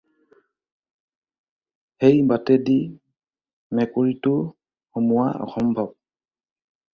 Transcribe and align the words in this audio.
সেই 2.03 2.21
বাটে 2.31 2.55
দি 2.69 2.77
মেকুৰিটো 3.81 4.33
সোমোৱা 4.41 5.29
অসম্ভব। 5.47 5.93